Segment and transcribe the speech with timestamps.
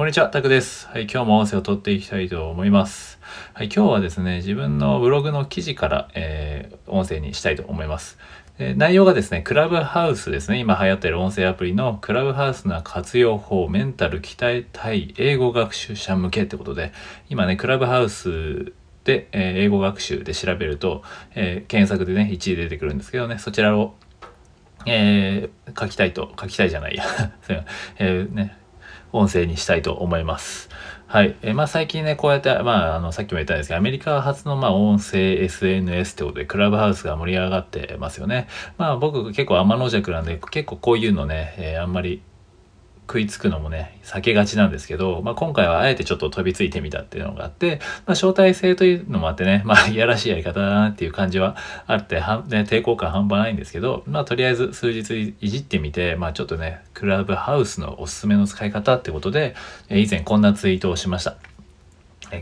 [0.00, 0.88] こんにちは、タクです。
[0.88, 3.18] はい、今日も音声を取っていきたいと思います。
[3.52, 8.16] はい、今日はですね、自分のブログの記事から、えー、音声にしたいと思います。
[8.76, 16.94] 内容がですね、クラブハウスですね、今流行っている音声アプリのクラブハウスな活用法、メンタル鍛えたい英語学習者向けってことで、
[17.28, 18.72] 今ね、クラブハウス
[19.04, 21.02] で、えー、英語学習で調べると、
[21.34, 23.96] えー、検索でね、1位出てくるんですけどね、そちらを、
[24.86, 27.04] えー、書きたいと、書きたいじゃないや、
[27.98, 28.56] えー、ね、
[29.12, 30.68] 音声にしたいと思います。
[31.06, 31.34] はい。
[31.42, 38.46] えまあ最近ね、こうやって、まああの、さっきも言ったんですけど、アメリカ発のまあ音声 SNS ってことで、クラブハウスが盛り上がってますよね。
[38.78, 42.22] まあ僕結構天の弱なんで、結構こういうのね、えー、あんまり
[43.10, 51.56] 食いつくのもね、避けがちなんですけど、まあ、今回はあえてちょっと飛びついてみたっていうのがあって、まあ、招待制というのもあってね、まあ、 いやらしいやり方だなっていう感じは
[51.88, 59.56] あって、はね、抵抗感半端ないんですけど、まあ、とりあえず数日いじってみて、まあ、ちょっとね、クラブハウスのおすすめの使い方ってことで、
[59.90, 61.34] 以前こんなツイートをしました。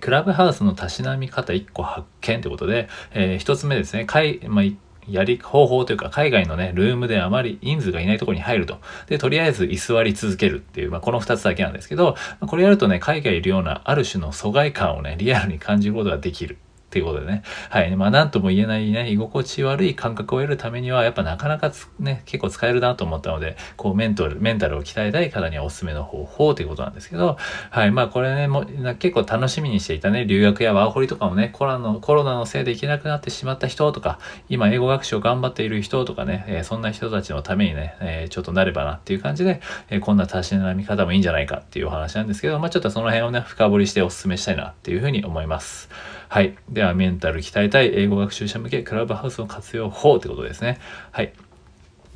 [0.00, 4.04] クラブハウスのたしなみ方1個発見ってことで、えー、1つ目ですね、
[4.48, 4.64] まあ、
[5.08, 8.78] やり、方法というか、海外のね、ルームであまり人数がいないところに入ると。
[9.08, 16.58] で、とりあえず居座り続けるっていう、まあ、この二つだけなんですけど、これやるとね、海外いるようなある種の疎外感をね、リアルに感じることができる。
[16.96, 17.42] っていうことでね。
[17.68, 17.94] はい。
[17.94, 27.36] まあ、なんとも言えないね、居心地悪い感覚を得るためには、やっぱなかなかね、結構使えるなと思ったので、こう、メンタル、メンタルを鍛えたい方にはおすすめの方法ということなんですけど、
[27.68, 27.90] はい。
[27.90, 28.64] まあ、これね、も
[28.98, 39.60] 結構楽しみにしていたね、留学やワーホリとかもね、コロナの、コロナのせいで行けなくなってしまった人とか、今、英語学習を頑張っている人とかね、えー、そんな人たちのためにね、えー、ちょっとなればなっていう感じで、
[39.90, 45.90] えー、こんなたしなみ方もいいんじゃないかっていうお話なんですけど、まあ、ちょっとその辺をね、深掘りしてお勧めしたいなっていうふうに思います。
[46.28, 46.56] はい。
[46.68, 50.78] では、メンタル鍛えたい英語学習者向けクラブハウスの活用法ってことですね。
[51.12, 51.32] はい。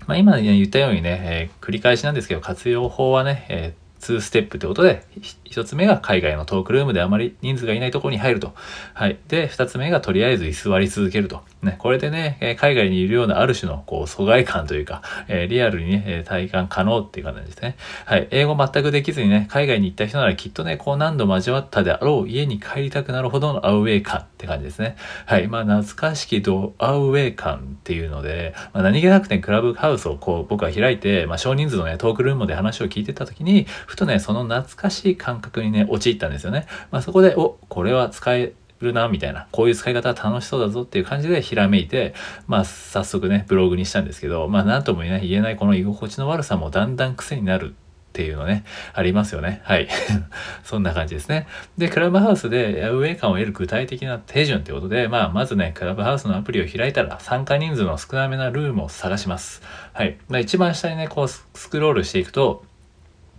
[0.07, 5.05] まあ、今言ったようにね、えー、繰り返しなんですけど、活用法はね、えー2ステップということで、
[5.45, 8.55] 1つ目が海外のトークルームであまり人数がいないところに入ると。
[8.95, 9.19] はい。
[9.29, 11.43] で、2つ目がとりあえず居座り続けると。
[11.63, 17.77] ね、これでね、え海外にいるようなある種のこう疎外感というか、え、リアルにね、体感可能っていう感じですね。
[18.07, 18.29] はい。
[18.31, 24.97] 英語全くできずにね、海外に行った人ならきっとね、こう何度交わったであろう家に帰りたくなるほどのアウェイ感って感じですね。
[25.27, 25.49] はい。
[25.49, 36.67] まあ、懐かしきとアウェイ感っていうので、まあ、何気なくね、クラブハウスをこう僕は開いて、まあ、少人数のね、トークルームで話を聞いてた時に、ふとね、その懐かしい感覚にね、陥ったんですよね。
[36.91, 42.15] まあ、そこで、お、これは使えるな、みたいな、こういう使い方は楽しそうだぞっていう感じでひらめいて、
[42.47, 47.75] まあ、早速ね、ブログにしたんですけど、まあ、なんとも言えない、言えないこの居心地の悪さもだんだん癖になる
[48.21, 49.63] っていうのね、ありますよね。
[49.65, 49.89] はい。
[50.63, 51.47] そんな感じですね。
[51.79, 59.63] で、クラブハウスで運営感を得る具体的な手順ってことで、まあ、まずね、クラブハウスのアプリを開いたら、参加人数の少なめなルームを探します。
[59.95, 60.19] はい。
[60.43, 62.63] 一番下にね、こう、スクロールしていくと、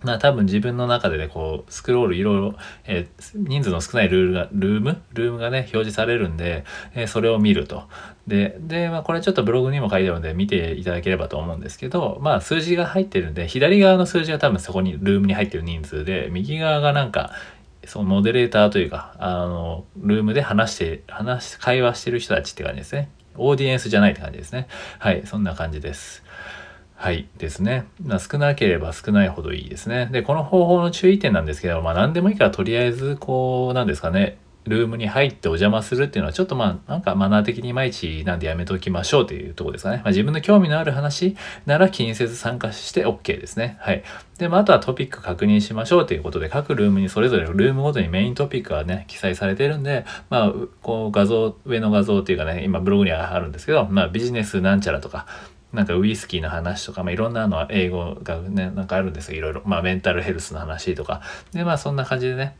[0.02, 2.54] まあ多分自分の中でね、こう、スクロールいろいろ、
[2.86, 5.00] えー、人数の少ないルールが、ルーム？
[5.12, 7.84] ルームがね、表示されるんで、えー、それを見ると。
[8.26, 17.32] で、で、まあこれちょっとブログにも書いてあるので見ていただければと思うんですけど、まあ数字が入ってるんで、左側の数字が多分そこに、ルームに入ってる人数で、右側がなんか、
[17.84, 23.10] そのモデレーターというか、あの、ルームで話して、話し、会話してる人たちって感じですね。
[23.36, 24.68] オーディエンスじゃないって感じですね。
[24.98, 26.22] はい、そんな感じです。
[27.02, 27.86] はいですね。
[28.00, 30.08] まあ、少なければ少ないほどいいですね。
[30.12, 39.96] で、この方法の注意点なんですけど、まあ何でもいいからとりあえずこう、なんですかね、ルームに入ってお邪魔するっていうのはちょっとまあなんかマナー的にいまいちなんでやめときましょうというとこですかね。
[39.98, 41.36] まあ、自分の興味のある話
[41.66, 43.76] なら気にせず参加して OK ですね。
[43.80, 44.04] はい。
[44.38, 50.52] で、まあ、あとはトピック確認しましょうということで各ルームにそれぞれルームごとにメイントピックがね記載されているんで、まあ
[50.82, 55.26] こう画像、上の画像っていうかね、今ブログにはあるんですけど、まあビジネスなんちゃらとか、
[55.72, 59.38] なんかウイスキーの話とか、まあ、いろんなのは英語がね、なんかあるんですよ。
[59.38, 59.62] いろいろ。
[59.64, 61.22] まあ、メンタルヘルスの話とか。
[61.52, 62.56] で、まあ、そんな感じでね、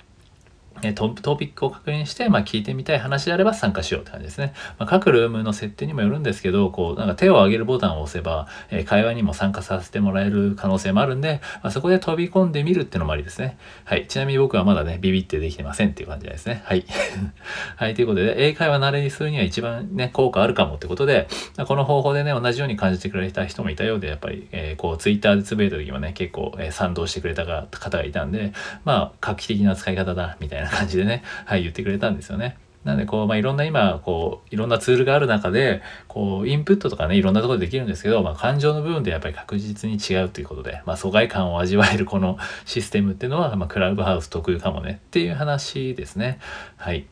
[0.95, 4.55] トトピックを確認して、まあ、聞いてみたい話であれば参加しようって感じですね。
[4.79, 13.59] まあ、各ルームの設定にもよるんですけど、こう、なんか手を挙げるボタンを押せば、え、会話にも参加させてもらえる可能性もあるんで、まあ、そこで飛び込んでみるってのもありですね。
[13.85, 14.07] はい。
[14.07, 16.63] ちなみに僕はまだね、ビビってできてませんっていう感じですね。
[16.65, 16.85] はい。
[17.77, 17.95] はい。
[17.95, 21.29] ということで、英会話慣れにするには一番ね、効果あるかもってことで、
[21.67, 28.53] この方法でね、同じように感じてくれた人もいたようで、やっぱり、えー、こう、ツイッターでつぶやいた時もね、結構、え、賛同してくれた方がいたんで、
[28.85, 32.57] まあ、画期的な使い方だ、みたいな感じでね、 はい、言ってくれたんですよね。
[32.85, 46.41] なんでこう、まあ、いろんな今、こう、いろんなツールがある中で、こう、インプットとかね、いろんなところでできるんですけど、まあ、感情の部分でやっぱり確実に違うということで、まあ、疎外感を味わえるこのシステムっていうのは、まあ、クラブハウス特有かもねっていう話ですね。
[46.77, 47.07] はい。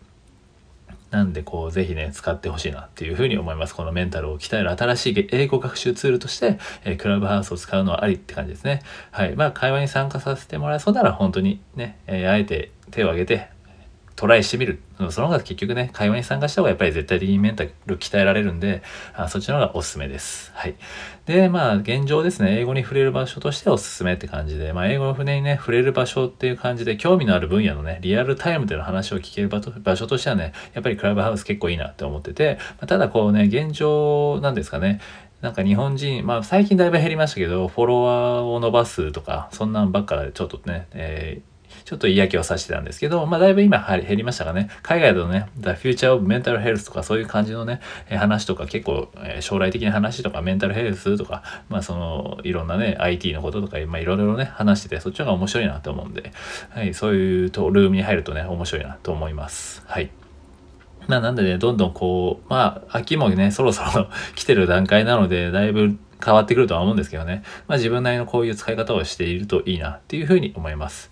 [1.11, 13.49] なんでこうぜひね使ってほしいなっていうふうに思いますこのメンタルを鍛える新しい英語学習ツールとして、えー、クラブハウスを使うのはありって感じですねはいまあ会話に参加させてもらえそうなら本当にね、えー、あえて手を挙げて
[14.21, 14.83] トライしてみる。
[15.09, 18.83] その方が結局ね、会話に参加した方がやっぱり絶対的にメンタル鍛えられるんで、
[19.15, 20.53] あそっちの方がおすすめです。
[20.55, 20.75] はい。
[21.25, 35.01] で、まあ、現状ですね、英語に触れる場所としておすすめって感じで、まあ、英語の船にね、触れる場所っていう感じで、興味のある分野のね、リアルタイムでの話を聞ける場所としてはね、やっぱりクラブハウス結構いいなって思ってて、ま、ただこうね、現状なんですかね、
[35.41, 41.50] なんか日本人、まあ最近だいぶ減りましたけど、フォロワーを伸ばすとか、そんなんばっかでちょっとね、えー
[41.85, 47.81] ちょっと嫌気をさしてたんですけど、まあだいぶ今は減りましたがね、海外だとね、The Future of Mental Health とかそういう感じのね、
[48.11, 56.33] 話とか結構、え将来的な話とかメンタルヘルスとか、まあそのいろんなね、IT のこととか、まあいろいろね、話してて、そっちの方が面白いなと思うんで、
[56.71, 59.83] はい、そういうとルームに入るとね、面白いなと思います。
[59.87, 60.11] はい。
[61.07, 71.11] まあなんでね、どんどんこう、まあ秋もね、そろそろ 来てる段階なので、だいぶ変わってくるとは思うんですけどね、まあ自分なりのこういう使い方をしているといいなっていうふうに思います。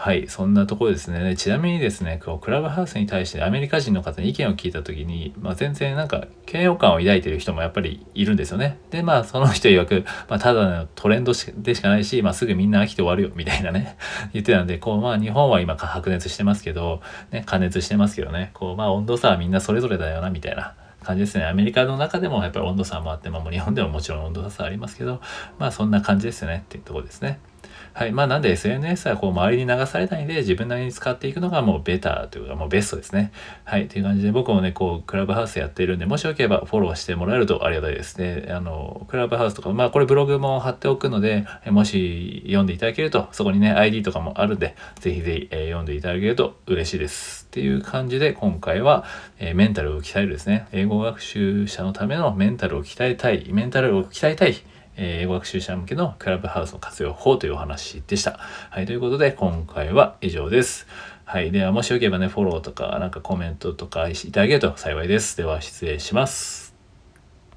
[0.00, 1.34] はい、そんなところですね。
[1.36, 8.78] ちなみにですね、こうクラブハウスに対してアメリカ人の方に意見を聞いた時に、まあ、全然なんか嫌悪感を抱いてる人もやっぱりいるんですよね。
[8.90, 13.96] で、まあその人曰く、まあ、ただのトレンドでしかないし、まあ、すぐみんな飽きて終わるよみたいなね、
[14.32, 17.02] 言ってたんで、こうまあ日本は今白熱してますけど、
[17.32, 20.74] ね、加熱してますけどね、こうまあ温度差はみんなそれぞれだよなみたいな。
[21.02, 21.44] 感じですね。
[21.46, 25.20] アメリカの中でもやっぱり温度差もあって、まあもう日本でももちろん温度差ありますけど、
[25.58, 27.40] まあそんな感じですよねっていうとこですね。
[27.92, 28.12] はい。
[28.12, 33.32] まあなんで SNS はこう周りに流されないで自分なりに使っていくのがもうベターというかもうベストですね。
[33.64, 33.88] はい。
[33.88, 38.48] という感じで僕もね、こうクラブハウスやっているんで、もしよければフォローしてもらえるとありがたいですね。
[38.50, 47.46] あの、クラブハウスとか、まあこれブログも貼っておくので、もし読んでいただけると、そこにね、ID とかもあるんで、ぜひぜひ、読んでいただけると嬉しいです。
[47.48, 49.04] っていう感じで今回は、
[49.38, 50.66] え、メンタルを鍛えるですね。
[50.72, 54.56] 英語学習者のためのメンタルを鍛えたい、メンタルを鍛えたい。
[54.98, 58.38] え英語学習者向けのクラブハウスの活用法というお話でした。
[58.70, 60.86] はい、ということで今回は以上です。
[61.24, 61.50] はい。
[61.50, 65.36] では、もしよければね、フォローとか、なんかコメントとかいただけると幸いです。
[65.36, 66.67] では、失礼します。